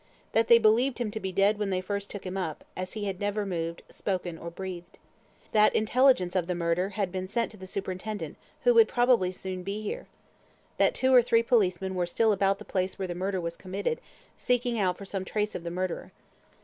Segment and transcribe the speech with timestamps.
[0.31, 3.05] That they believed him to be dead when they first took him up, as he
[3.05, 4.97] had never moved, spoken, or breathed.
[5.51, 9.61] That intelligence of the murder had been sent to the superintendent, who would probably soon
[9.61, 10.07] be here.
[10.77, 14.01] That two or three policemen were still about the place where the murder was committed,
[14.35, 16.11] seeking out for some trace of the murderer.